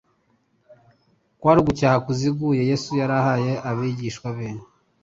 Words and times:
kwari 1.39 1.57
ugucyaha 1.61 1.97
kuziguye 2.05 2.61
Yesu 2.71 2.89
yari 2.99 3.13
ahaye 3.21 3.53
abigishwa 3.69 4.27
be: 4.37 4.47